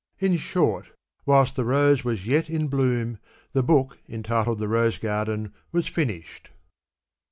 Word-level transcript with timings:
In 0.17 0.35
short, 0.37 0.93
whilst 1.27 1.55
the 1.55 1.63
rose 1.63 2.03
was 2.03 2.25
yet 2.25 2.49
in 2.49 2.69
bloom, 2.69 3.19
the 3.53 3.61
book 3.61 3.99
entitled 4.09 4.57
the 4.57 4.67
Rose 4.67 4.97
Garden 4.97 5.53
was 5.71 5.85
finished. 5.85 6.49